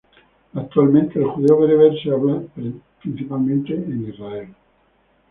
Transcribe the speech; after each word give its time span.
Actualmente, 0.55 1.19
el 1.19 1.27
judeo-bereber 1.27 1.95
se 2.01 2.09
habla 2.09 2.41
principalmente 3.03 3.75
en 3.75 4.09
Israel. 4.09 4.49